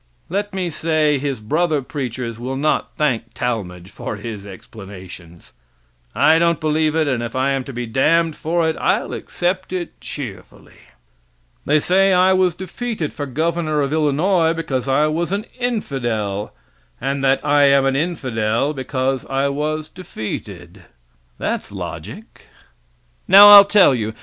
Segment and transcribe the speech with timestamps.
[0.29, 5.53] Let me say his brother preachers will not thank Talmage for his explanations.
[6.15, 9.71] I don't believe it, and if I am to be damned for it, I'll accept
[9.71, 10.79] it cheerfully.
[11.65, 16.51] They say I was defeated for Governor of Illinois because I was an infidel,
[16.99, 20.83] and that I am an infidel because I was defeated.
[21.37, 22.47] That's logic.
[23.27, 24.15] Now I'll tell you.